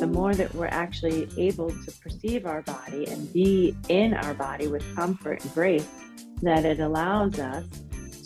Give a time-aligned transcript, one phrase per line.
[0.00, 4.66] the more that we're actually able to perceive our body and be in our body
[4.66, 5.86] with comfort and grace,
[6.40, 7.66] that it allows us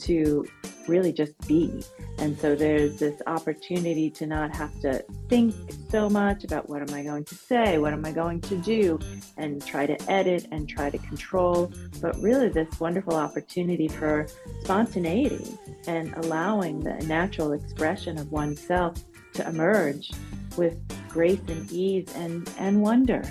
[0.03, 0.47] to
[0.87, 1.83] really just be.
[2.19, 5.53] And so there's this opportunity to not have to think
[5.91, 9.01] so much about what am I going to say, what am I going to do,
[9.37, 14.29] and try to edit and try to control, but really this wonderful opportunity for
[14.63, 18.97] spontaneity and allowing the natural expression of oneself
[19.33, 20.13] to emerge
[20.57, 23.23] with grace and ease and, and wonder.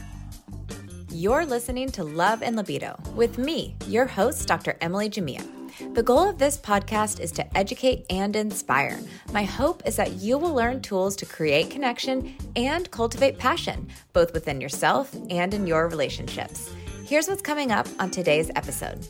[1.09, 4.77] You're listening to Love and Libido with me, your host, Dr.
[4.81, 5.45] Emily Jamea.
[5.93, 8.99] The goal of this podcast is to educate and inspire.
[9.31, 14.33] My hope is that you will learn tools to create connection and cultivate passion, both
[14.33, 16.71] within yourself and in your relationships.
[17.05, 19.07] Here's what's coming up on today's episode.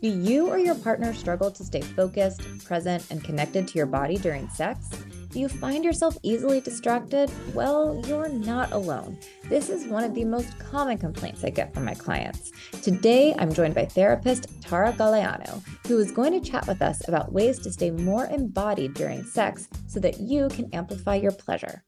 [0.00, 4.16] Do you or your partner struggle to stay focused, present, and connected to your body
[4.16, 4.88] during sex?
[5.34, 7.30] You find yourself easily distracted?
[7.54, 9.18] Well, you're not alone.
[9.44, 12.52] This is one of the most common complaints I get from my clients.
[12.82, 17.32] Today, I'm joined by therapist Tara Galeano, who is going to chat with us about
[17.32, 21.82] ways to stay more embodied during sex so that you can amplify your pleasure.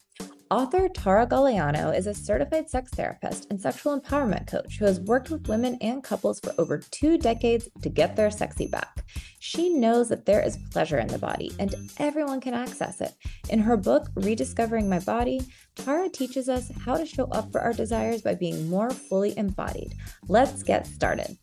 [0.50, 5.30] Author Tara Galeano is a certified sex therapist and sexual empowerment coach who has worked
[5.30, 9.04] with women and couples for over two decades to get their sexy back.
[9.40, 13.14] She knows that there is pleasure in the body and everyone can access it.
[13.48, 15.40] In her book, Rediscovering My Body,
[15.76, 19.94] Tara teaches us how to show up for our desires by being more fully embodied.
[20.28, 21.38] Let's get started.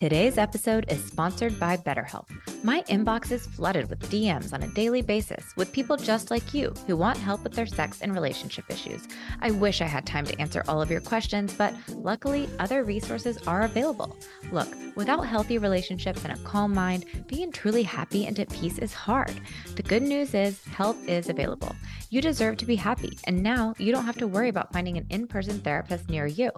[0.00, 2.28] Today's episode is sponsored by BetterHelp.
[2.62, 6.72] My inbox is flooded with DMs on a daily basis with people just like you
[6.86, 9.08] who want help with their sex and relationship issues.
[9.40, 13.38] I wish I had time to answer all of your questions, but luckily, other resources
[13.48, 14.16] are available.
[14.52, 18.94] Look, without healthy relationships and a calm mind, being truly happy and at peace is
[18.94, 19.40] hard.
[19.74, 21.74] The good news is help is available.
[22.10, 25.06] You deserve to be happy, and now you don't have to worry about finding an
[25.10, 26.52] in person therapist near you.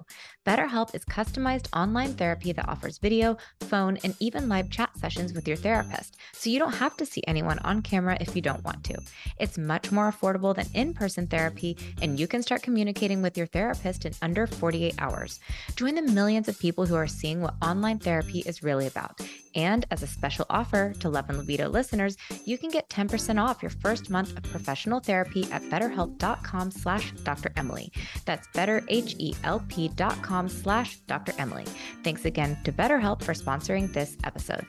[0.46, 3.29] BetterHelp is customized online therapy that offers video,
[3.60, 7.22] phone, and even live chat sessions with your therapist, so you don't have to see
[7.26, 8.98] anyone on camera if you don't want to.
[9.38, 13.46] It's much more affordable than in person therapy, and you can start communicating with your
[13.46, 15.40] therapist in under 48 hours.
[15.76, 19.20] Join the millions of people who are seeing what online therapy is really about.
[19.54, 23.62] And as a special offer to Love and Libido listeners, you can get 10% off
[23.62, 27.52] your first month of professional therapy at betterhelp.com slash Dr.
[27.56, 27.92] Emily.
[28.24, 31.32] That's betterhelp.com slash Dr.
[31.38, 31.64] Emily.
[32.04, 34.66] Thanks again to BetterHelp for sponsoring this episode.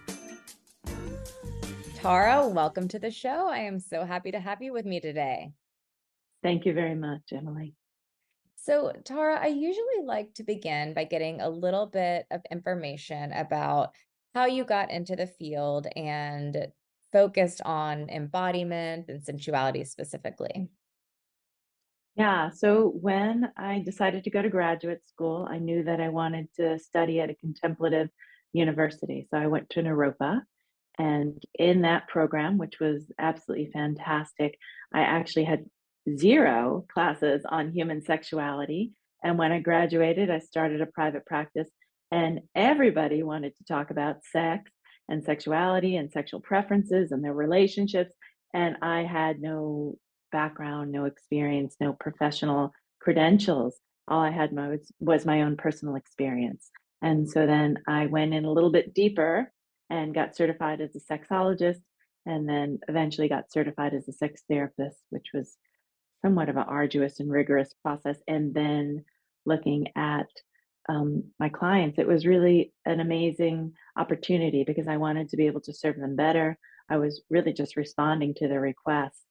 [1.96, 3.48] Tara, welcome to the show.
[3.48, 5.52] I am so happy to have you with me today.
[6.42, 7.76] Thank you very much, Emily.
[8.56, 13.92] So, Tara, I usually like to begin by getting a little bit of information about
[14.34, 16.68] how you got into the field and
[17.12, 20.70] focused on embodiment and sensuality specifically.
[22.16, 26.48] Yeah, so when I decided to go to graduate school, I knew that I wanted
[26.58, 28.10] to study at a contemplative
[28.54, 29.28] university.
[29.30, 30.42] So I went to Naropa,
[30.98, 34.58] and in that program, which was absolutely fantastic,
[34.94, 35.66] I actually had
[36.18, 38.92] zero classes on human sexuality.
[39.24, 41.70] And when I graduated, I started a private practice
[42.12, 44.70] and everybody wanted to talk about sex
[45.08, 48.14] and sexuality and sexual preferences and their relationships.
[48.54, 49.98] And I had no
[50.32, 53.80] background, no experience, no professional credentials.
[54.08, 56.70] All I had was, was my own personal experience.
[57.02, 59.52] And so then I went in a little bit deeper
[59.90, 61.82] and got certified as a sexologist
[62.26, 65.58] and then eventually got certified as a sex therapist, which was
[66.24, 68.18] somewhat of an arduous and rigorous process.
[68.28, 69.04] And then
[69.46, 70.28] looking at
[70.88, 75.62] um, my clients, it was really an amazing opportunity because I wanted to be able
[75.62, 76.58] to serve them better.
[76.90, 79.24] I was really just responding to their requests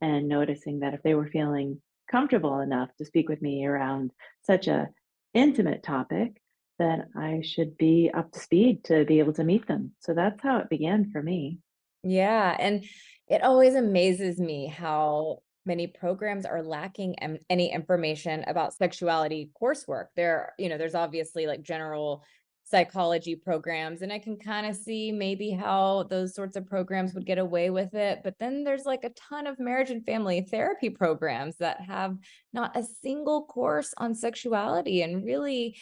[0.00, 1.80] and noticing that if they were feeling
[2.10, 4.88] comfortable enough to speak with me around such a
[5.34, 6.40] intimate topic,
[6.80, 9.92] that I should be up to speed to be able to meet them.
[10.00, 11.58] So that's how it began for me.
[12.02, 12.84] Yeah, and
[13.28, 17.14] it always amazes me how many programs are lacking
[17.48, 20.06] any information about sexuality coursework.
[20.16, 22.24] There, you know, there's obviously like general
[22.64, 27.26] psychology programs and I can kind of see maybe how those sorts of programs would
[27.26, 30.88] get away with it, but then there's like a ton of marriage and family therapy
[30.88, 32.16] programs that have
[32.52, 35.76] not a single course on sexuality and really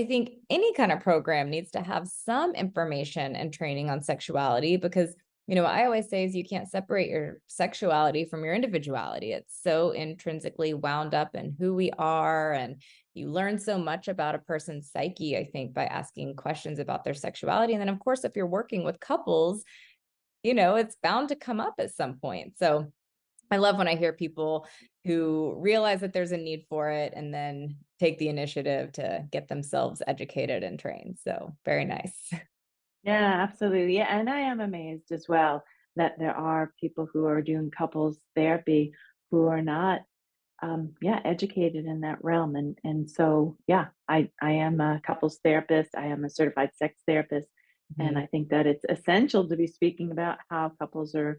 [0.00, 4.76] I think any kind of program needs to have some information and training on sexuality
[4.76, 5.14] because
[5.46, 9.32] you know, what I always say is you can't separate your sexuality from your individuality.
[9.32, 12.52] It's so intrinsically wound up in who we are.
[12.52, 12.80] And
[13.14, 17.14] you learn so much about a person's psyche, I think, by asking questions about their
[17.14, 17.72] sexuality.
[17.72, 19.64] And then, of course, if you're working with couples,
[20.44, 22.52] you know, it's bound to come up at some point.
[22.56, 22.92] So
[23.50, 24.66] I love when I hear people
[25.04, 29.48] who realize that there's a need for it and then take the initiative to get
[29.48, 31.18] themselves educated and trained.
[31.18, 32.32] So, very nice.
[33.02, 33.96] Yeah, absolutely.
[33.96, 35.64] Yeah, and I am amazed as well
[35.96, 38.92] that there are people who are doing couples therapy
[39.30, 40.02] who are not
[40.62, 42.56] um, yeah, educated in that realm.
[42.56, 45.90] And and so yeah, I I am a couples therapist.
[45.96, 47.48] I am a certified sex therapist,
[47.98, 48.18] and Mhm.
[48.18, 51.38] I think that it's essential to be speaking about how couples are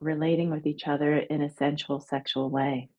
[0.00, 2.90] relating with each other in a sensual, sexual way.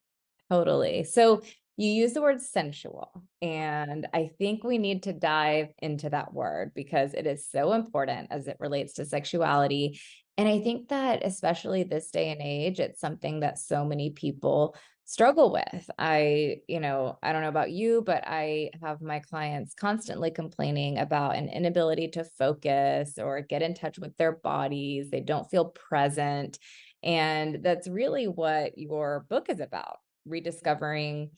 [0.50, 1.04] Totally.
[1.04, 1.42] So
[1.76, 3.10] you use the word sensual,
[3.40, 8.28] and I think we need to dive into that word because it is so important
[8.30, 9.98] as it relates to sexuality.
[10.36, 14.76] And I think that, especially this day and age, it's something that so many people
[15.10, 15.90] struggle with.
[15.98, 20.98] I, you know, I don't know about you, but I have my clients constantly complaining
[20.98, 25.10] about an inability to focus or get in touch with their bodies.
[25.10, 26.58] They don't feel present.
[27.02, 31.30] And that's really what your book is about rediscovering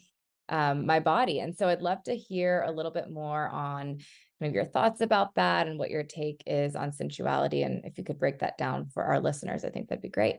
[0.48, 1.40] um, my body.
[1.40, 3.98] And so I'd love to hear a little bit more on
[4.40, 7.62] kind of your thoughts about that and what your take is on sensuality.
[7.62, 10.36] And if you could break that down for our listeners, I think that'd be great.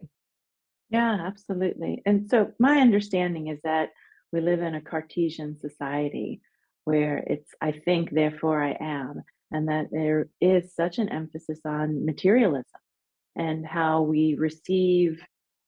[0.89, 2.03] Yeah, absolutely.
[2.05, 3.89] And so my understanding is that
[4.31, 6.41] we live in a Cartesian society
[6.83, 12.05] where it's I think, therefore I am, and that there is such an emphasis on
[12.05, 12.65] materialism
[13.35, 15.23] and how we receive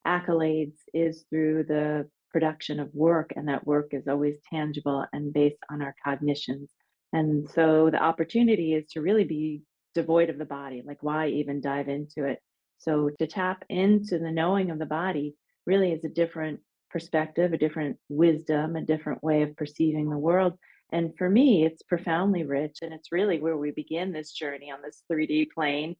[0.06, 5.60] accolades is through the production of work, and that work is always tangible and based
[5.72, 6.70] on our cognitions.
[7.14, 9.62] And so the opportunity is to really be
[9.94, 10.84] devoid of the body.
[10.86, 12.40] Like, why even dive into it?
[12.78, 15.36] So to tap into the knowing of the body
[15.66, 16.60] really is a different
[16.92, 20.58] perspective, a different wisdom, a different way of perceiving the world.
[20.92, 22.80] And for me, it's profoundly rich.
[22.82, 25.96] And it's really where we begin this journey on this 3D plane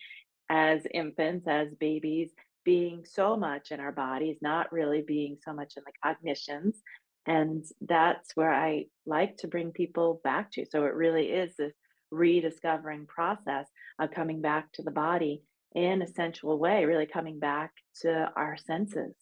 [0.50, 2.32] as infants, as babies,
[2.64, 6.82] being so much in our bodies, not really being so much in the cognitions.
[7.28, 10.66] And that's where I like to bring people back to.
[10.66, 11.74] So it really is this
[12.12, 13.68] rediscovering process
[14.00, 15.42] of coming back to the body
[15.74, 19.16] in a sensual way, really coming back to our senses.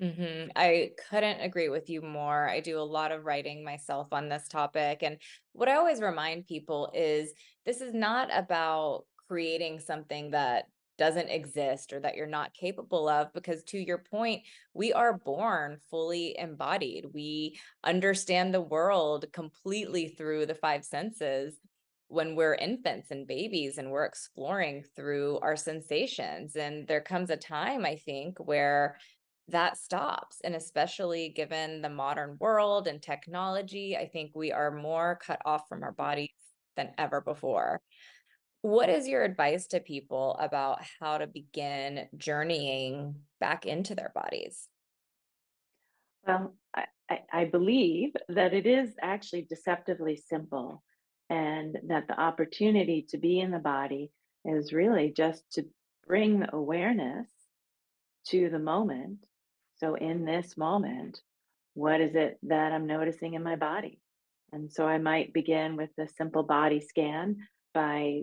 [0.00, 2.48] hmm I couldn't agree with you more.
[2.48, 5.02] I do a lot of writing myself on this topic.
[5.02, 5.18] And
[5.52, 7.32] what I always remind people is
[7.66, 10.64] this is not about creating something that
[10.96, 14.42] doesn't exist or that you're not capable of, because to your point,
[14.74, 17.06] we are born fully embodied.
[17.14, 21.60] We understand the world completely through the five senses
[22.08, 26.56] when we're infants and babies and we're exploring through our sensations.
[26.56, 28.96] And there comes a time, I think, where
[29.48, 30.40] that stops.
[30.42, 35.68] And especially given the modern world and technology, I think we are more cut off
[35.68, 36.30] from our bodies
[36.76, 37.80] than ever before.
[38.62, 44.68] What is your advice to people about how to begin journeying back into their bodies?
[46.26, 50.82] Well, I, I, believe that it is actually deceptively simple,
[51.30, 54.10] and that the opportunity to be in the body
[54.44, 55.64] is really just to
[56.06, 57.28] bring awareness
[58.26, 59.24] to the moment.
[59.78, 61.20] So, in this moment,
[61.74, 64.00] what is it that I'm noticing in my body?
[64.52, 67.36] And so, I might begin with a simple body scan
[67.72, 68.22] by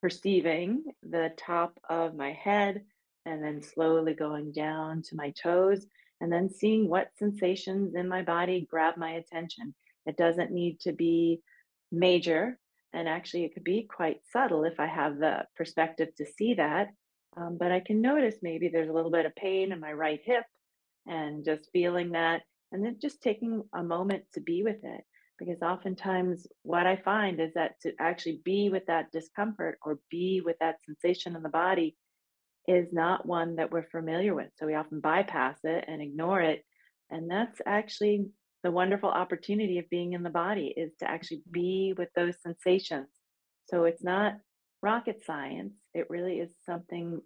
[0.00, 2.82] perceiving the top of my head
[3.26, 5.86] and then slowly going down to my toes
[6.20, 9.74] and then seeing what sensations in my body grab my attention.
[10.06, 11.40] It doesn't need to be
[11.92, 12.58] major,
[12.92, 16.88] and actually, it could be quite subtle if I have the perspective to see that.
[17.36, 20.20] Um, but I can notice maybe there's a little bit of pain in my right
[20.24, 20.44] hip
[21.06, 22.42] and just feeling that,
[22.72, 25.04] and then just taking a moment to be with it.
[25.40, 30.42] Because oftentimes, what I find is that to actually be with that discomfort or be
[30.44, 31.96] with that sensation in the body
[32.68, 34.48] is not one that we're familiar with.
[34.58, 36.62] So we often bypass it and ignore it.
[37.10, 38.26] And that's actually
[38.62, 43.08] the wonderful opportunity of being in the body is to actually be with those sensations.
[43.70, 44.34] So it's not
[44.82, 45.72] rocket science.
[45.94, 47.20] It really is something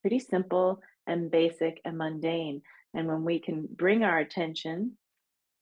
[0.00, 2.62] pretty simple and basic and mundane.
[2.92, 4.98] And when we can bring our attention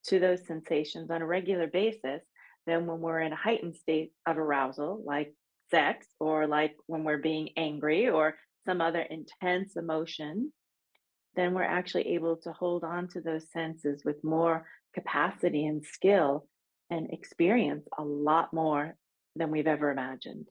[0.07, 2.23] to those sensations on a regular basis,
[2.67, 5.35] then when we're in a heightened state of arousal, like
[5.71, 10.53] sex, or like when we're being angry or some other intense emotion,
[11.37, 16.47] then we're actually able to hold on to those senses with more capacity and skill
[16.91, 18.97] and experience a lot more
[19.37, 20.49] than we've ever imagined.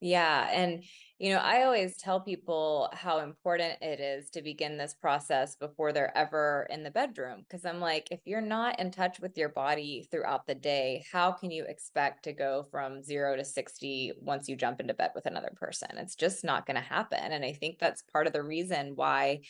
[0.00, 0.48] Yeah.
[0.52, 0.84] And,
[1.18, 5.92] you know, I always tell people how important it is to begin this process before
[5.92, 7.46] they're ever in the bedroom.
[7.50, 11.32] Cause I'm like, if you're not in touch with your body throughout the day, how
[11.32, 15.24] can you expect to go from zero to 60 once you jump into bed with
[15.24, 15.88] another person?
[15.96, 17.20] It's just not going to happen.
[17.32, 19.40] And I think that's part of the reason why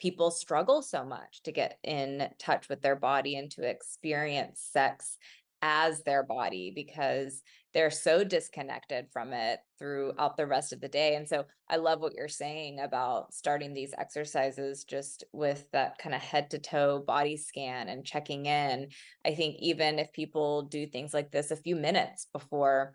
[0.00, 5.16] people struggle so much to get in touch with their body and to experience sex
[5.62, 7.42] as their body because
[7.72, 11.14] they're so disconnected from it throughout the rest of the day.
[11.14, 16.14] And so I love what you're saying about starting these exercises just with that kind
[16.14, 18.88] of head to toe body scan and checking in.
[19.24, 22.94] I think even if people do things like this a few minutes before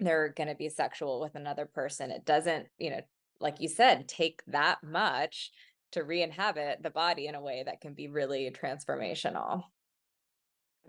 [0.00, 3.00] they're going to be sexual with another person, it doesn't, you know,
[3.40, 5.50] like you said, take that much
[5.92, 9.62] to re-inhabit the body in a way that can be really transformational.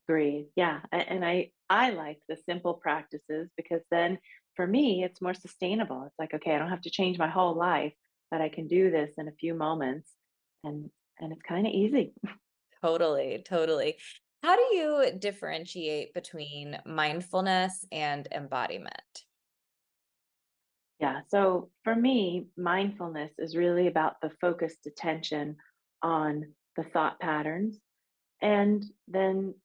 [0.03, 0.47] Agreed.
[0.55, 0.81] Yeah.
[0.91, 4.19] And I I like the simple practices because then
[4.55, 6.03] for me it's more sustainable.
[6.03, 7.93] It's like, okay, I don't have to change my whole life,
[8.29, 10.11] but I can do this in a few moments
[10.63, 12.13] and and it's kind of easy.
[12.83, 13.95] Totally, totally.
[14.43, 19.23] How do you differentiate between mindfulness and embodiment?
[20.99, 21.21] Yeah.
[21.29, 25.55] So for me, mindfulness is really about the focused attention
[26.03, 27.79] on the thought patterns
[28.41, 29.55] and then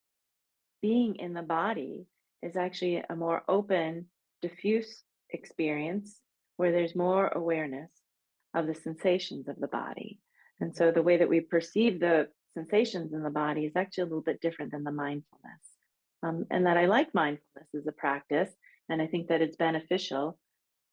[0.83, 2.07] being in the body
[2.43, 4.07] is actually a more open,
[4.43, 6.21] diffuse experience
[6.57, 7.91] where there's more awareness
[8.55, 10.19] of the sensations of the body.
[10.61, 14.07] And so the way that we perceive the sensations in the body is actually a
[14.07, 15.63] little bit different than the mindfulness.
[16.23, 18.51] Um, and that I like mindfulness as a practice,
[18.89, 20.39] and I think that it's beneficial.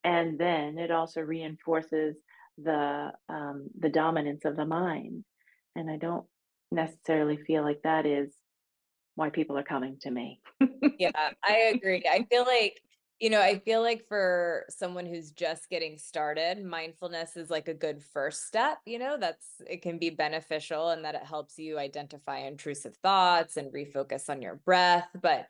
[0.04, 2.16] And then it also reinforces
[2.58, 5.26] the um, the dominance of the mind.
[5.76, 6.26] And I don't
[6.72, 8.34] necessarily feel like that is
[9.18, 10.40] why people are coming to me.
[11.00, 11.12] Yeah,
[11.44, 12.04] I agree.
[12.10, 12.80] I feel like,
[13.20, 17.74] you know, I feel like for someone who's just getting started, mindfulness is like a
[17.74, 21.80] good first step, you know, that's it can be beneficial and that it helps you
[21.80, 25.10] identify intrusive thoughts and refocus on your breath.
[25.20, 25.48] But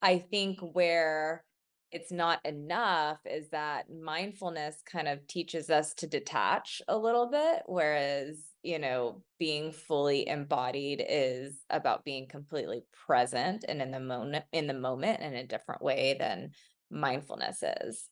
[0.00, 1.44] I think where
[1.92, 7.62] it's not enough is that mindfulness kind of teaches us to detach a little bit
[7.66, 14.44] whereas you know being fully embodied is about being completely present and in the moment
[14.52, 16.50] in the moment in a different way than
[16.90, 18.08] mindfulness is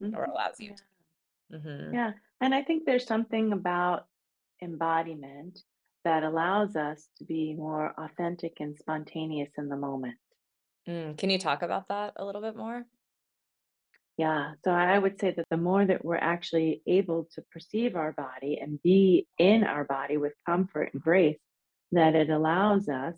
[0.00, 0.74] hmm or allows you
[1.50, 2.12] to hmm Yeah.
[2.40, 4.08] And I think there's something about
[4.62, 5.58] embodiment
[6.04, 10.19] that allows us to be more authentic and spontaneous in the moment.
[10.90, 11.18] Mm.
[11.18, 12.84] can you talk about that a little bit more
[14.16, 18.12] Yeah, so I would say that the more that we're actually able to perceive our
[18.12, 21.38] body and be in our body with comfort and grace,
[21.92, 23.14] that it allows us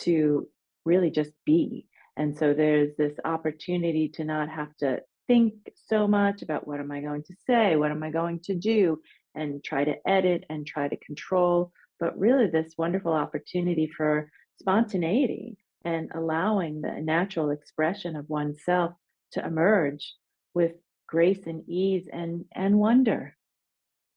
[0.00, 0.48] to
[0.84, 1.86] really just be.
[2.16, 5.54] And so there's this opportunity to not have to think
[5.86, 9.00] so much about what am I going to say, what am I going to do,
[9.34, 14.28] and try to edit and try to control, but really this wonderful opportunity for
[14.60, 18.92] spontaneity and allowing the natural expression of oneself
[19.32, 20.14] to emerge
[20.54, 20.72] with
[21.06, 23.36] grace and ease and and wonder.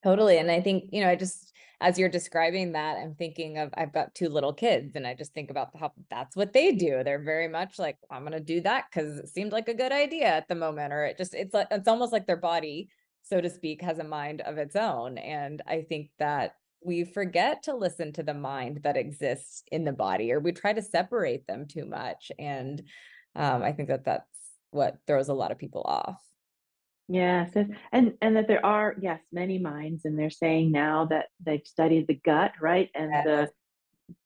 [0.04, 0.38] Totally.
[0.38, 3.92] And I think, you know, I just, as you're describing that, I'm thinking of, I've
[3.92, 7.02] got two little kids and I just think about how that's what they do.
[7.02, 9.90] They're very much like, I'm going to do that because it seemed like a good
[9.90, 10.92] idea at the moment.
[10.92, 12.88] Or it just, it's like, it's almost like their body,
[13.22, 15.18] so to speak, has a mind of its own.
[15.18, 19.92] And I think that we forget to listen to the mind that exists in the
[19.92, 22.30] body or we try to separate them too much.
[22.38, 22.82] And
[23.34, 24.28] um, I think that that's
[24.70, 26.22] what throws a lot of people off.
[27.08, 27.52] Yes,
[27.92, 32.08] and and that there are, yes, many minds, and they're saying now that they've studied
[32.08, 32.90] the gut, right?
[32.94, 33.24] And Yes.
[33.24, 33.50] the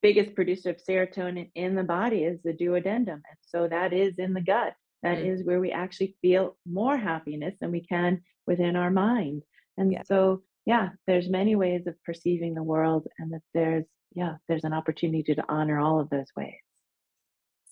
[0.03, 3.09] biggest producer of serotonin in the body is the duodenum.
[3.09, 4.75] And so that is in the gut.
[5.03, 9.43] That Mm, is where we actually feel more happiness than we can within our mind.
[9.79, 10.03] And yeah.
[10.05, 14.73] so, yeah, there's many ways of perceiving the world, and that there's, yeah, there's an
[14.73, 16.55] opportunity to honor all of those ways.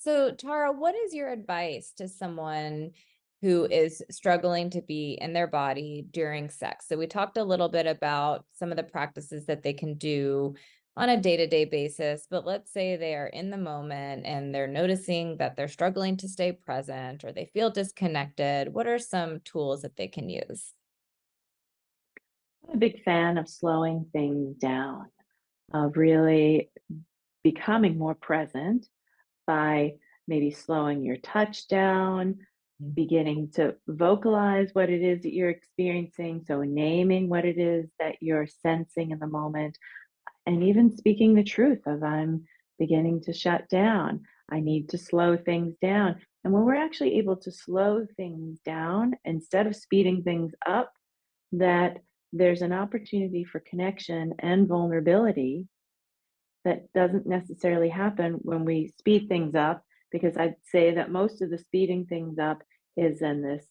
[0.01, 2.93] So, Tara, what is your advice to someone
[3.43, 6.87] who is struggling to be in their body during sex?
[6.89, 10.55] So, we talked a little bit about some of the practices that they can do
[10.97, 14.53] on a day to day basis, but let's say they are in the moment and
[14.53, 18.75] they're noticing that they're struggling to stay present or they feel disconnected.
[18.75, 20.75] What are some tools that they can use?
[22.69, 25.07] I'm a big fan of slowing things down,
[25.73, 26.71] of really
[27.43, 28.87] becoming more present
[29.47, 29.95] by
[30.27, 32.37] maybe slowing your touch down,
[32.83, 32.95] Mm.
[32.95, 36.45] beginning to vocalize what it is that you're experiencing.
[36.47, 39.77] So, naming what it is that you're sensing in the moment,
[40.47, 42.45] and even speaking the truth of, I'm
[42.79, 44.25] beginning to shut down.
[44.51, 46.21] I need to slow things down.
[46.45, 50.93] And when we're actually able to slow things down instead of speeding things up,
[51.53, 51.99] that
[52.33, 55.67] there's an opportunity for connection and vulnerability
[56.65, 61.51] that doesn't necessarily happen when we speed things up, because I'd say that most of
[61.51, 62.63] the speeding things up
[62.97, 63.65] is in this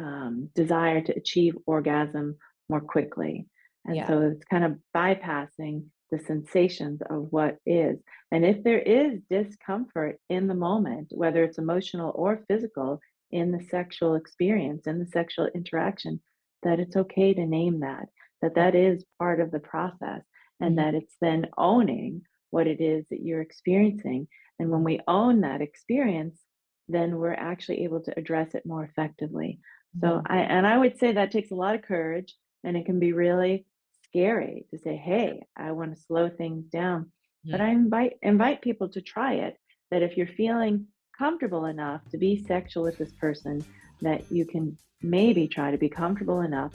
[0.00, 2.36] um, desire to achieve orgasm
[2.68, 3.46] more quickly.
[3.84, 4.06] And Yeah.
[4.08, 7.98] so it's kind of bypassing the sensations of what is.
[8.30, 13.00] And if there is discomfort in the moment, whether it's emotional or physical,
[13.30, 16.20] in the sexual experience, in the sexual interaction,
[16.64, 18.08] that it's okay to name that,
[18.42, 20.22] that that is part of the process,
[20.60, 20.78] and Mhm.
[20.78, 24.28] that it's then owning what it is that you're experiencing.
[24.58, 26.40] And when we own that experience,
[26.88, 29.60] then we're actually able to address it more effectively.
[30.02, 30.26] So Mhm.
[30.26, 33.12] I and I would say that takes a lot of courage, and it can be
[33.12, 33.66] really
[34.04, 37.12] scary to say, "Hey, I want to slow things down."
[37.50, 37.60] But Mhm.
[37.60, 39.56] I invite invite people to try it.
[39.90, 43.64] That if you're feeling comfortable enough to be sexual with this person,
[44.00, 46.72] that you can maybe try to be comfortable enough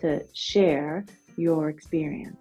[0.00, 1.04] to share
[1.36, 2.36] your experience.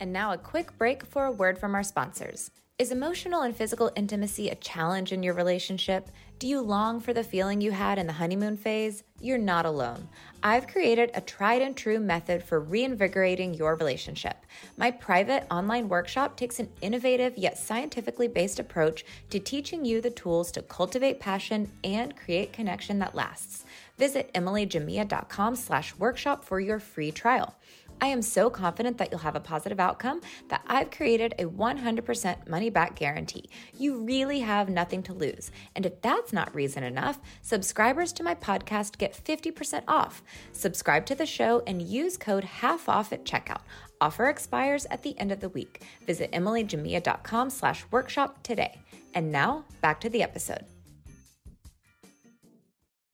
[0.00, 2.50] And now, a quick break for a word from our sponsors.
[2.78, 6.08] Is emotional and physical intimacy a challenge in your relationship?
[6.38, 9.02] Do you long for the feeling you had in the honeymoon phase?
[9.20, 10.08] You're not alone.
[10.44, 14.46] I've created a tried and true method for reinvigorating your relationship.
[14.76, 20.10] My private online workshop takes an innovative yet scientifically based approach to teaching you the
[20.10, 23.64] tools to cultivate passion and create connection that lasts.
[23.98, 27.56] Visit emilyjamea.com slash workshop for your free trial.
[28.00, 32.48] I am so confident that you'll have a positive outcome that I've created a 100%
[32.48, 33.48] money back guarantee.
[33.76, 35.50] You really have nothing to lose.
[35.74, 40.22] And if that's not reason enough, subscribers to my podcast get 50% off.
[40.52, 43.62] Subscribe to the show and use code half off at checkout.
[44.00, 45.82] Offer expires at the end of the week.
[46.06, 48.80] Visit emilyjamea.com slash workshop today.
[49.14, 50.64] And now back to the episode.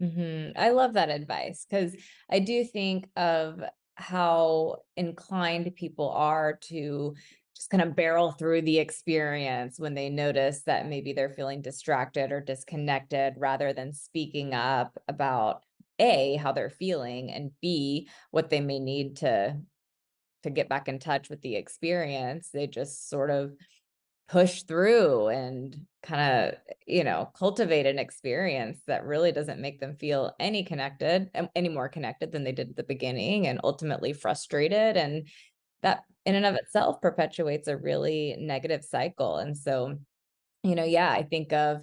[0.01, 1.97] hmm I love that advice because
[2.31, 3.63] I do think of
[3.97, 7.15] how inclined people are to
[7.55, 12.33] just kind of barrel through the experience when they notice that maybe they're feeling distracted
[12.33, 15.63] or disconnected rather than speaking up about
[16.01, 19.57] A, how they're feeling, and B, what they may need to
[20.43, 22.51] to get back in touch with the experience.
[22.53, 23.55] They just sort of
[24.29, 29.97] push through and kind of you know cultivate an experience that really doesn't make them
[29.97, 34.97] feel any connected any more connected than they did at the beginning and ultimately frustrated
[34.97, 35.29] and
[35.83, 39.97] that in and of itself perpetuates a really negative cycle and so
[40.63, 41.83] you know yeah i think of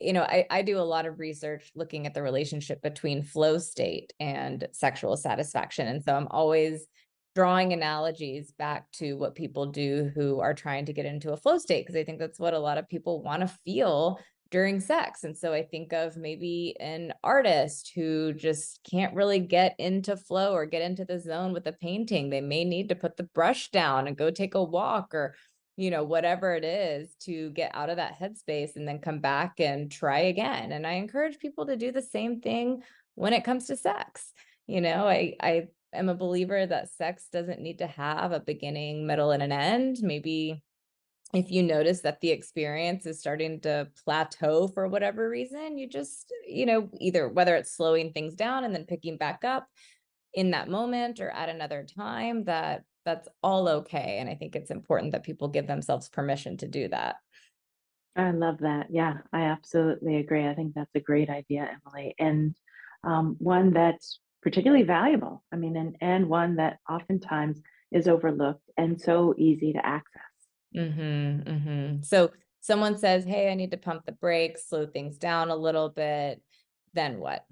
[0.00, 3.56] you know I, I do a lot of research looking at the relationship between flow
[3.56, 6.86] state and sexual satisfaction and so i'm always
[7.34, 11.58] drawing analogies back to what people do who are trying to get into a flow
[11.58, 14.20] state because I think that's what a lot of people want to feel
[14.50, 15.24] during sex.
[15.24, 20.52] And so I think of maybe an artist who just can't really get into flow
[20.52, 22.30] or get into the zone with a painting.
[22.30, 25.34] They may need to put the brush down and go take a walk or
[25.76, 29.58] you know whatever it is to get out of that headspace and then come back
[29.58, 30.70] and try again.
[30.70, 32.84] And I encourage people to do the same thing
[33.16, 34.32] when it comes to sex.
[34.68, 39.06] You know, I I am a believer that sex doesn't need to have a beginning,
[39.06, 39.98] middle, and an end.
[40.02, 40.62] Maybe
[41.32, 46.32] if you notice that the experience is starting to plateau for whatever reason, you just,
[46.46, 49.66] you know, either whether it's slowing things down and then picking back up
[50.32, 54.18] in that moment or at another time, that that's all okay.
[54.20, 57.16] And I think it's important that people give themselves permission to do that.
[58.16, 58.86] I love that.
[58.90, 60.46] Yeah, I absolutely agree.
[60.46, 62.56] I think that's a great idea, Emily, and
[63.02, 65.42] um, one that's particularly valuable.
[65.50, 70.22] I mean, and and one that oftentimes is overlooked and so easy to access.
[70.72, 72.30] hmm hmm So
[72.60, 76.42] someone says, Hey, I need to pump the brakes, slow things down a little bit.
[76.92, 77.44] Then what?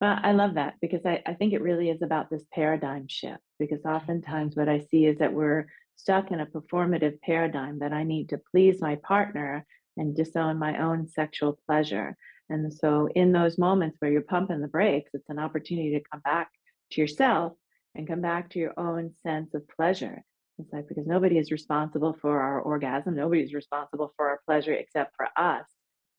[0.00, 3.42] Well, I love that because I, I think it really is about this paradigm shift.
[3.58, 8.04] Because oftentimes what I see is that we're stuck in a performative paradigm that I
[8.04, 12.16] need to please my partner and disown my own sexual pleasure.
[12.50, 16.20] And so, in those moments where you're pumping the brakes, it's an opportunity to come
[16.22, 16.50] back
[16.92, 17.54] to yourself
[17.94, 20.22] and come back to your own sense of pleasure.
[20.58, 25.16] It's like because nobody is responsible for our orgasm, nobody's responsible for our pleasure except
[25.16, 25.66] for us.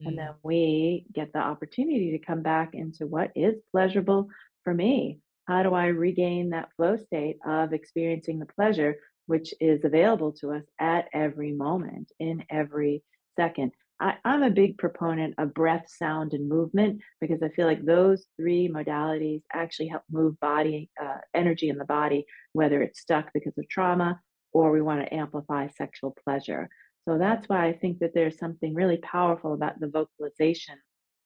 [0.06, 4.30] And Mm, then we get the opportunity to come back into what is pleasurable
[4.64, 5.20] for me.
[5.48, 10.54] How do I regain that flow state of experiencing the pleasure, which is available to
[10.54, 13.04] us at every moment, in every
[13.38, 13.74] second?
[14.02, 18.26] I, I'm a big proponent of breath, sound, and movement because I feel like those
[18.36, 23.56] three modalities actually help move body uh, energy in the body, whether it's stuck because
[23.60, 24.20] of trauma
[24.54, 26.68] or we want to amplify sexual pleasure.
[27.08, 30.76] So that's why I think that there's something really powerful about the vocalization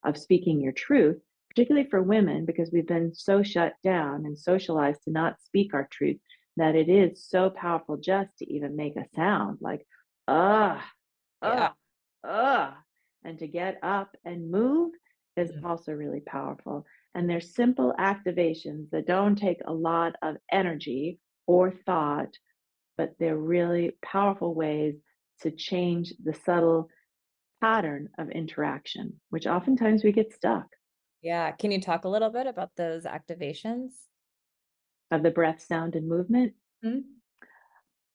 [0.04, 1.18] of speaking your truth,
[1.50, 5.88] particularly for women, because we've been so shut down and socialized to not speak our
[5.92, 6.18] truth
[6.58, 9.86] that it is so powerful just to even make a sound like,
[10.28, 10.86] ah,
[11.42, 11.70] Yeah.
[12.26, 12.84] Ah.
[13.24, 14.94] And to get up and move
[15.38, 15.64] is Mhm.
[15.64, 16.86] also really powerful.
[17.16, 22.38] And they're simple activations that don't take a lot of energy or thought,
[22.98, 24.96] but they're really powerful ways
[25.42, 26.90] to change the subtle
[27.62, 30.68] pattern of interaction, which oftentimes we get stuck.
[31.22, 31.52] Yeah.
[31.52, 34.08] Can you talk a little bit about those activations?
[35.10, 36.56] Of the breath, sound, and movement.
[36.84, 37.00] Hmm?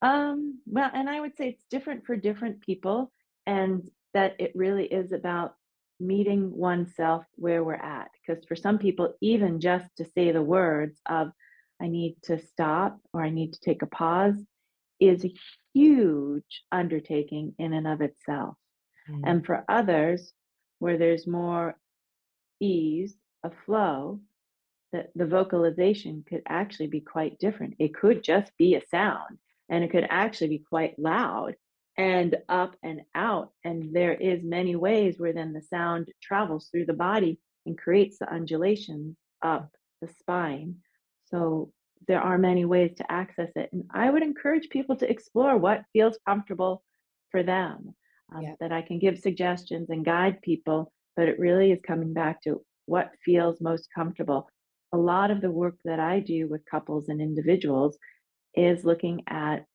[0.03, 3.13] Um, well, and I would say it's different for different people,
[3.47, 5.55] and that it really is about
[5.99, 8.11] meeting oneself where we're at.
[8.27, 11.31] Because for some people, even just to say the words of,
[11.81, 14.37] I need to stop or I need to take a pause
[14.99, 15.35] is a
[15.73, 18.55] huge undertaking in and of itself.
[19.09, 19.23] Mm.
[19.25, 20.33] And for others,
[20.79, 21.77] where there's more
[22.61, 24.21] ease, a flow,
[24.93, 27.75] that the vocalization could actually be quite different.
[27.79, 31.55] It could just be a sound and it could actually be quite loud
[32.01, 33.51] and up and out.
[33.63, 38.19] And there is many ways where then the sound travels through the body and creates
[38.19, 39.69] the undulations up
[40.01, 40.77] the spine.
[41.27, 41.73] So
[42.09, 43.69] there are many ways to access it.
[43.75, 46.83] And I would encourage people to explore what feels comfortable
[47.31, 47.95] for them.
[48.35, 48.55] Um, Yeah.
[48.61, 52.65] That I can give suggestions and guide people, but it really is coming back to
[52.87, 54.49] what feels most comfortable.
[54.93, 57.99] A lot of the work that I do with couples and individuals
[58.55, 59.67] is looking at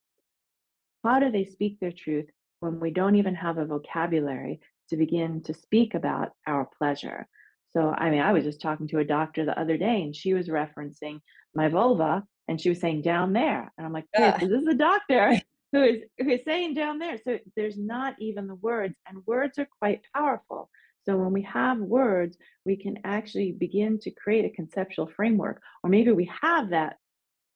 [1.06, 2.26] how do they speak their truth
[2.60, 7.26] when we don't even have a vocabulary to begin to speak about our pleasure.
[7.70, 10.34] So, I mean, I was just talking to a doctor the other day and she
[10.34, 11.20] was referencing
[11.54, 13.72] my vulva and she was saying down there.
[13.76, 14.36] And I'm like, Ah.
[14.40, 15.40] so this is a doctor
[15.72, 17.18] who is who is saying down there.
[17.18, 20.70] So there's not even the words, and words are quite powerful.
[21.04, 25.90] So when we have words, we can actually begin to create a conceptual framework, or
[25.90, 26.96] maybe we have that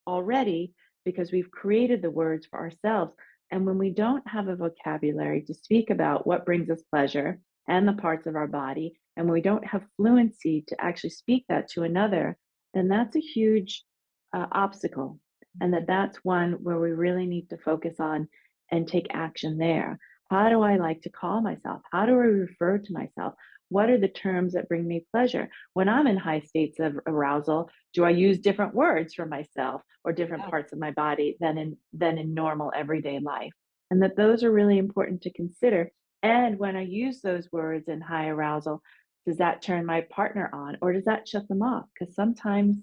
[0.07, 3.13] already because we've created the words for ourselves.
[3.51, 7.87] And when we don't have a vocabulary to speak about what brings us pleasure and
[7.87, 11.69] the parts of our body, and when we don't have fluency to actually speak that
[11.71, 12.37] to another,
[12.75, 13.85] then that's a huge
[14.33, 15.19] uh, obstacle.
[15.61, 18.29] And that that's one where we really need to focus on
[18.71, 19.99] and take action there.
[20.31, 21.83] How do I like to call myself?
[21.91, 23.35] How do I refer to myself?
[23.69, 25.49] What are the terms that bring me pleasure?
[25.75, 30.13] When I'm in high states of arousal, do I use different words for myself or
[30.13, 33.53] different parts of my body than in than in normal everyday life?
[33.91, 35.91] And that those are really important to consider.
[36.23, 38.83] And when I use those words in high arousal,
[39.27, 41.87] does that turn my partner on or does that shut them off?
[41.93, 42.77] Because sometimes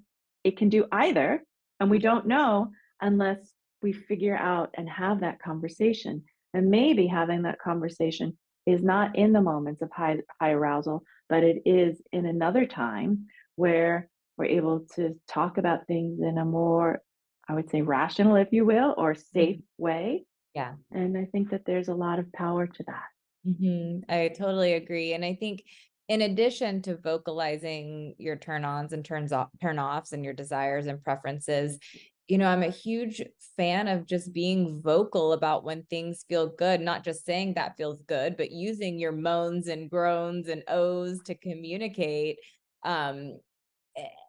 [0.43, 1.43] it can do either,
[1.79, 6.25] and we don't know unless we figure out and have that conversation.
[6.53, 11.43] And maybe having that conversation is not in the moments of high high arousal, but
[11.43, 17.01] it is in another time where we're able to talk about things in a more,
[17.49, 20.25] I would say, rational, if you will, or safe way.
[20.53, 20.73] Yeah.
[20.91, 23.55] And I think that there's a lot of power to that.
[23.59, 25.13] hmm I totally agree.
[25.13, 25.63] And I think
[26.07, 30.87] in addition to vocalizing your turn ons and turns off turn offs and your desires
[30.87, 31.79] and preferences,
[32.27, 33.21] you know, I'm a huge
[33.55, 38.01] fan of just being vocal about when things feel good, not just saying that feels
[38.03, 42.39] good, but using your moans and groans and ohs to communicate.
[42.83, 43.39] Um,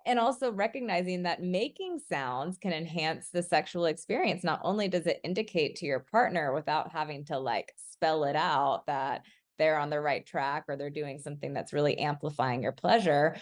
[0.06, 4.42] and also recognizing that making sounds can enhance the sexual experience.
[4.42, 8.86] Not only does it indicate to your partner without having to like spell it out
[8.86, 9.22] that
[9.58, 13.36] they're on the right track or they're doing something that's really amplifying your pleasure.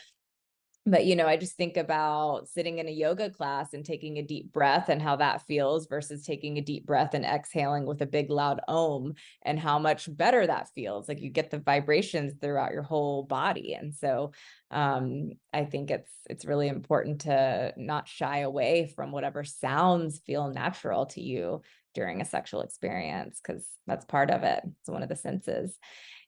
[0.88, 4.22] But, you know, I just think about sitting in a yoga class and taking a
[4.22, 8.06] deep breath and how that feels versus taking a deep breath and exhaling with a
[8.06, 11.08] big loud ohm and how much better that feels.
[11.08, 13.74] Like you get the vibrations throughout your whole body.
[13.74, 14.30] And so
[14.70, 20.52] um I think it's it's really important to not shy away from whatever sounds feel
[20.52, 21.62] natural to you
[21.94, 24.62] during a sexual experience because that's part of it.
[24.80, 25.76] It's one of the senses.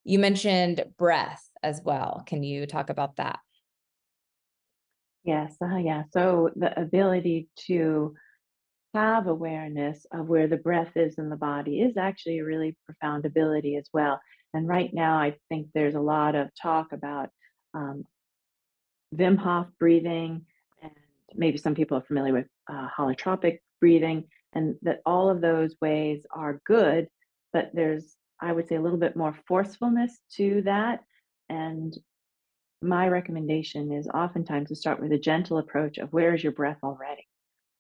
[0.03, 2.25] You mentioned breath as well.
[2.27, 3.39] Can you talk about that?
[5.29, 6.05] Yes, uh, yeah.
[6.11, 8.15] So the ability to
[8.95, 13.27] have awareness of where the breath is in the body is actually a really profound
[13.27, 14.19] ability as well.
[14.55, 17.29] And right now, I think there's a lot of talk about
[17.75, 18.05] um,
[19.15, 20.47] Wim Hof breathing,
[20.83, 20.93] and
[21.35, 26.25] maybe some people are familiar with uh, holotropic breathing, and that all of those ways
[26.35, 27.07] are good,
[27.53, 31.01] but there's, I would say, a little bit more forcefulness to that.
[31.51, 31.95] And
[32.81, 36.79] my recommendation is oftentimes to start with a gentle approach of where is your breath
[36.83, 37.27] already?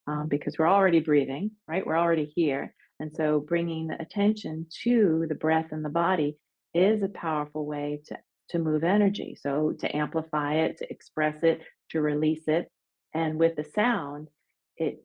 [0.07, 1.87] Um, because we're already breathing, right?
[1.87, 2.75] We're already here.
[2.99, 6.37] And so bringing the attention to the breath and the body
[6.75, 8.19] is a powerful way to,
[8.51, 9.37] to move energy.
[9.41, 12.69] So to amplify it, to express it, to release it.
[13.15, 14.29] And with the sound,
[14.77, 15.05] it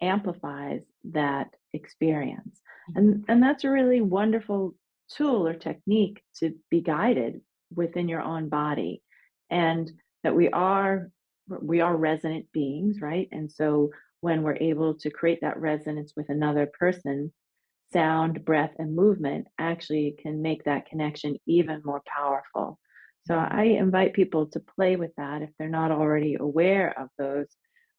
[0.00, 2.60] amplifies that experience.
[2.94, 4.74] And, and that's a really wonderful
[5.10, 7.40] tool or technique to be guided
[7.74, 9.02] within your own body
[9.54, 9.90] and
[10.24, 11.10] that we are
[11.60, 13.28] we are resonant beings, right?
[13.30, 13.90] And so
[14.20, 17.32] when we're able to create that resonance with another person,
[17.92, 22.78] sound, breath, and movement actually can make that connection even more powerful.
[23.26, 27.46] So I invite people to play with that if they're not already aware of those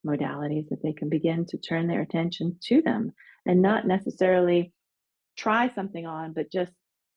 [0.06, 3.12] modalities, that they can begin to turn their attention to them
[3.46, 4.72] and not necessarily
[5.36, 6.72] try something on, but just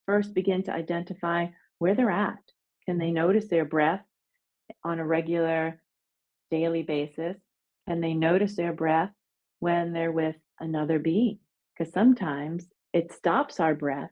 [0.05, 1.47] first begin to identify
[1.79, 2.39] where they're at.
[2.85, 4.03] Can they notice their breath
[4.83, 5.81] on a regular
[6.51, 7.37] daily basis?
[7.87, 9.11] Can they notice their breath
[9.59, 11.39] when they're with another being?
[11.77, 14.11] Because sometimes it stops our breath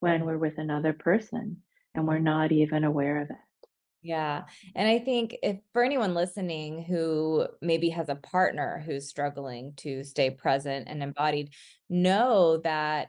[0.00, 1.58] when we're with another person
[1.94, 3.36] and we're not even aware of it.
[4.02, 4.44] Yeah.
[4.76, 10.04] And I think if for anyone listening who maybe has a partner who's struggling to
[10.04, 11.50] stay present and embodied,
[11.90, 13.08] know that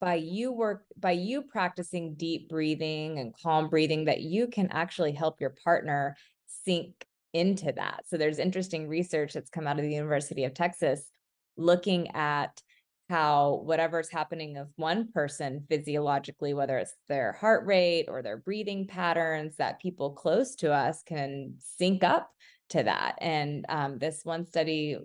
[0.00, 5.12] by you work by you practicing deep breathing and calm breathing that you can actually
[5.12, 8.04] help your partner sink into that.
[8.06, 11.08] So there's interesting research that's come out of the University of Texas
[11.56, 12.62] looking at
[13.08, 18.86] how whatever's happening of one person physiologically, whether it's their heart rate or their breathing
[18.86, 22.30] patterns, that people close to us can sync up
[22.68, 23.14] to that.
[23.20, 24.98] And um, this one study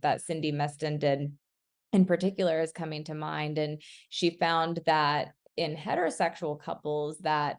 [0.00, 1.32] that Cindy Meston did
[1.92, 3.58] in particular is coming to mind.
[3.58, 7.58] And she found that in heterosexual couples that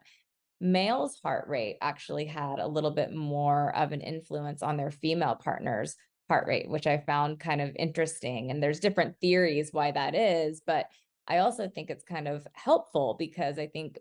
[0.60, 5.34] male's heart rate actually had a little bit more of an influence on their female
[5.34, 5.96] partner's
[6.28, 8.50] heart rate, which I found kind of interesting.
[8.50, 10.86] And there's different theories why that is, but
[11.28, 13.98] I also think it's kind of helpful because I think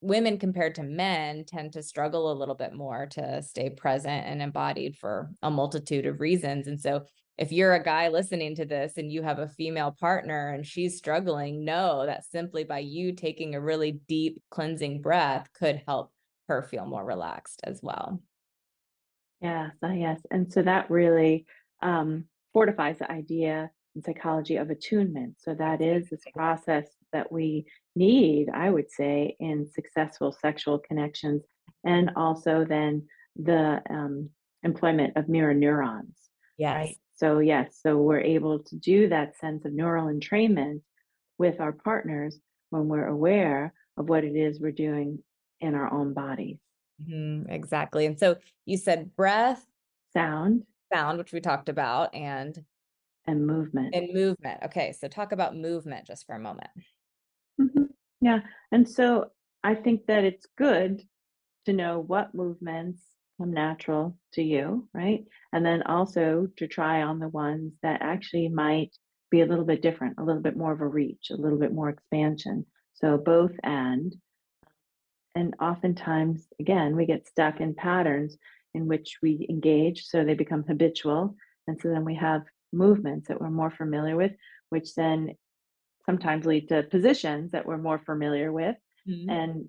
[0.00, 4.40] women compared to men tend to struggle a little bit more to stay present and
[4.40, 6.66] embodied for a multitude of reasons.
[6.66, 7.04] And so
[7.38, 10.96] if you're a guy listening to this and you have a female partner and she's
[10.96, 16.12] struggling, know that simply by you taking a really deep cleansing breath could help
[16.48, 18.20] her feel more relaxed as well.
[19.40, 20.20] Yes, uh, yes.
[20.30, 21.44] And so that really
[21.82, 25.34] um, fortifies the idea in psychology of attunement.
[25.38, 31.42] So that is this process that we need, I would say, in successful sexual connections,
[31.84, 34.30] and also then the um,
[34.62, 36.16] employment of mirror neurons.
[36.56, 36.74] Yes.
[36.74, 36.96] Right?
[37.16, 40.82] So, yes, so we're able to do that sense of neural entrainment
[41.38, 42.38] with our partners
[42.70, 45.22] when we're aware of what it is we're doing
[45.60, 46.58] in our own bodies.
[47.02, 48.06] Mm-hmm, exactly.
[48.06, 49.64] And so you said breath,
[50.12, 52.58] sound, sound, which we talked about, and
[53.26, 53.94] and movement.
[53.94, 54.60] And movement.
[54.64, 56.70] Okay, so talk about movement just for a moment.
[57.60, 57.84] Mm-hmm.
[58.20, 58.40] Yeah,
[58.72, 59.30] and so
[59.64, 61.02] I think that it's good
[61.64, 63.02] to know what movements
[63.38, 65.24] come natural to you, right?
[65.52, 68.96] And then also to try on the ones that actually might
[69.30, 71.72] be a little bit different, a little bit more of a reach, a little bit
[71.72, 72.66] more expansion.
[72.94, 74.14] So both and.
[75.34, 78.38] And oftentimes, again, we get stuck in patterns
[78.72, 81.36] in which we engage, so they become habitual.
[81.68, 84.32] And so then we have movements that we're more familiar with,
[84.70, 85.34] which then
[86.06, 88.76] sometimes lead to positions that we're more familiar with.
[89.06, 89.28] Mm-hmm.
[89.28, 89.68] And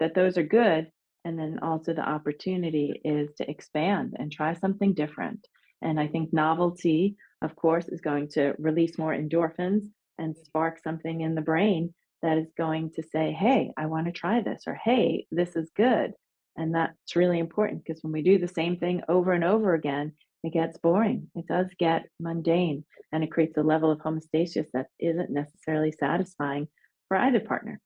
[0.00, 0.90] that those are good,
[1.24, 5.46] and then also the opportunity is to expand and try something different.
[5.82, 9.84] And I think novelty, of course, is going to release more endorphins
[10.18, 14.12] and spark something in the brain that is going to say, hey, I want to
[14.12, 16.12] try this, or hey, this is good.
[16.56, 20.12] And that's really important because when we do the same thing over and over again,
[20.42, 21.30] it gets boring.
[21.34, 26.68] It does get mundane and it creates a level of homeostasis that isn't necessarily satisfying
[27.08, 27.80] for either partner.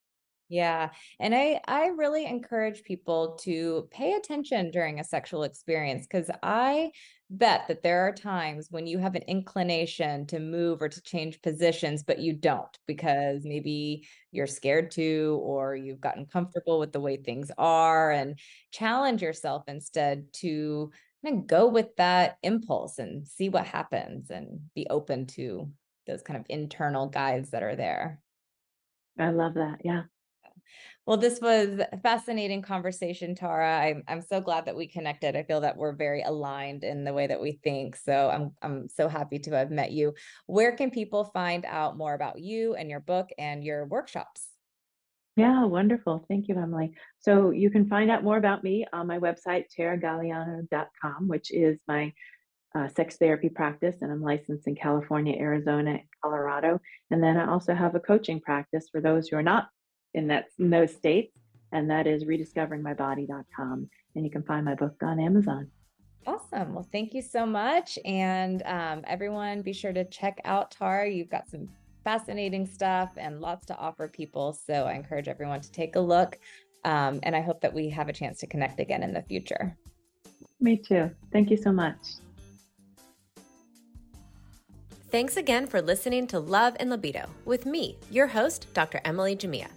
[0.47, 0.91] Yeah.
[1.19, 6.91] And I I really encourage people to pay attention during a sexual experience cuz I
[7.31, 11.41] bet that there are times when you have an inclination to move or to change
[11.41, 16.99] positions but you don't because maybe you're scared to or you've gotten comfortable with the
[16.99, 18.37] way things are and
[18.71, 20.91] challenge yourself instead to
[21.25, 25.71] kind of go with that impulse and see what happens and be open to
[26.05, 28.21] those kind of internal guides that are there.
[29.17, 29.79] I love that.
[29.83, 30.03] Yeah.
[31.05, 33.79] Well, this was a fascinating conversation, Tara.
[33.79, 35.35] I'm I'm so glad that we connected.
[35.35, 37.95] I feel that we're very aligned in the way that we think.
[37.95, 40.13] So I'm I'm so happy to have met you.
[40.47, 44.47] Where can people find out more about you and your book and your workshops?
[45.35, 46.25] Yeah, wonderful.
[46.29, 46.93] Thank you, Emily.
[47.19, 52.13] So you can find out more about me on my website, taragaleano.com, which is my
[52.73, 56.79] uh, sex therapy practice, and I'm licensed in California, Arizona, and Colorado.
[57.11, 59.67] And then I also have a coaching practice for those who are not
[60.15, 61.37] in that in those states,
[61.71, 63.89] and that is rediscoveringmybody.com.
[64.15, 65.69] And you can find my book on Amazon.
[66.25, 66.73] Awesome.
[66.73, 67.99] Well, thank you so much.
[68.03, 71.09] And um, everyone, be sure to check out Tara.
[71.09, 71.69] You've got some
[72.03, 74.53] fascinating stuff and lots to offer people.
[74.53, 76.39] So I encourage everyone to take a look.
[76.83, 79.75] Um, and I hope that we have a chance to connect again in the future.
[80.59, 81.11] Me too.
[81.31, 81.97] Thank you so much.
[85.11, 89.01] Thanks again for listening to Love and Libido with me, your host, Dr.
[89.05, 89.67] Emily Jamia.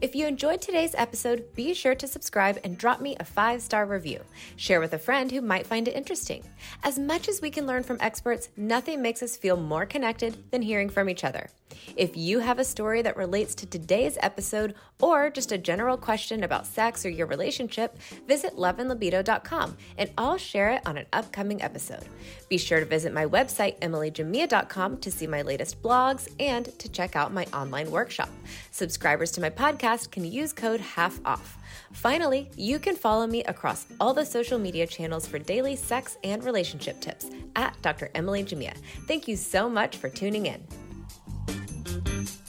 [0.00, 3.86] If you enjoyed today's episode, be sure to subscribe and drop me a five star
[3.86, 4.20] review.
[4.56, 6.44] Share with a friend who might find it interesting.
[6.82, 10.62] As much as we can learn from experts, nothing makes us feel more connected than
[10.62, 11.50] hearing from each other.
[11.96, 16.44] If you have a story that relates to today's episode or just a general question
[16.44, 22.04] about sex or your relationship, visit loveandlibido.com and I'll share it on an upcoming episode.
[22.48, 27.16] Be sure to visit my website, emilyjamea.com, to see my latest blogs and to check
[27.16, 28.30] out my online workshop.
[28.70, 31.58] Subscribers to my podcast can use code HALF OFF.
[31.92, 36.44] Finally, you can follow me across all the social media channels for daily sex and
[36.44, 38.10] relationship tips at Dr.
[38.14, 38.76] Emily Jamea.
[39.06, 40.62] Thank you so much for tuning in
[42.06, 42.45] you